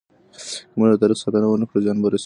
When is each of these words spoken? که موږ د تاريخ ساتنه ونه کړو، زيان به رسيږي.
که 0.71 0.75
موږ 0.77 0.87
د 0.91 0.95
تاريخ 1.01 1.17
ساتنه 1.23 1.47
ونه 1.49 1.65
کړو، 1.69 1.83
زيان 1.85 1.97
به 2.01 2.07
رسيږي. 2.11 2.19